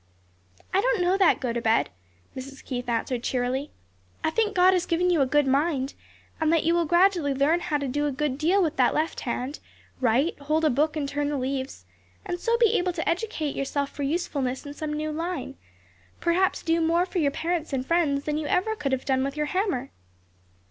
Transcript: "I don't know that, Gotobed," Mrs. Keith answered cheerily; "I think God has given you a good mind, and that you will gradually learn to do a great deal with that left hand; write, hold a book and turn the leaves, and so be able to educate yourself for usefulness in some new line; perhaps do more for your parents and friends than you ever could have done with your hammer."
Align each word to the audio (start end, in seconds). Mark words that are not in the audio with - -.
"I 0.73 0.81
don't 0.81 1.03
know 1.03 1.15
that, 1.15 1.39
Gotobed," 1.39 1.91
Mrs. 2.35 2.65
Keith 2.65 2.89
answered 2.89 3.21
cheerily; 3.21 3.69
"I 4.23 4.31
think 4.31 4.55
God 4.55 4.73
has 4.73 4.87
given 4.87 5.11
you 5.11 5.21
a 5.21 5.27
good 5.27 5.45
mind, 5.45 5.93
and 6.39 6.51
that 6.51 6.63
you 6.63 6.73
will 6.73 6.85
gradually 6.85 7.35
learn 7.35 7.59
to 7.69 7.87
do 7.87 8.07
a 8.07 8.11
great 8.11 8.39
deal 8.39 8.63
with 8.63 8.77
that 8.77 8.95
left 8.95 9.19
hand; 9.19 9.59
write, 9.99 10.39
hold 10.39 10.65
a 10.65 10.71
book 10.71 10.95
and 10.97 11.07
turn 11.07 11.29
the 11.29 11.37
leaves, 11.37 11.85
and 12.25 12.39
so 12.39 12.57
be 12.57 12.73
able 12.79 12.93
to 12.93 13.07
educate 13.07 13.55
yourself 13.55 13.91
for 13.91 14.01
usefulness 14.01 14.65
in 14.65 14.73
some 14.73 14.91
new 14.93 15.11
line; 15.11 15.55
perhaps 16.19 16.63
do 16.63 16.81
more 16.81 17.05
for 17.05 17.19
your 17.19 17.29
parents 17.29 17.71
and 17.71 17.85
friends 17.85 18.23
than 18.23 18.39
you 18.39 18.47
ever 18.47 18.75
could 18.75 18.93
have 18.93 19.05
done 19.05 19.23
with 19.23 19.37
your 19.37 19.45
hammer." 19.53 19.91